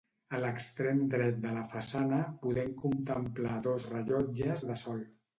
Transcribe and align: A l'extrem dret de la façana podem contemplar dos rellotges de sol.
A 0.35 0.37
l'extrem 0.43 1.01
dret 1.15 1.35
de 1.41 1.51
la 1.57 1.65
façana 1.73 2.21
podem 2.45 2.71
contemplar 2.79 3.59
dos 3.67 3.85
rellotges 3.91 4.65
de 4.71 4.79
sol. 4.83 5.05